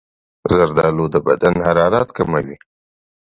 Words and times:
زردالو 0.53 1.05
د 1.13 1.15
بدن 1.27 1.55
حرارت 1.67 2.07
کموي. 2.17 2.57